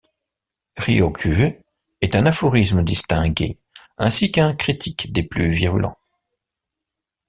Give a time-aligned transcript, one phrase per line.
[0.77, 1.61] Ryokuu
[2.01, 3.59] est un aphoriste distingué
[3.99, 5.99] ainsi qu'un critique des plus virulents.